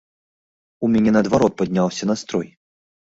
[0.87, 2.47] У мяне наадварот падняўся настрой.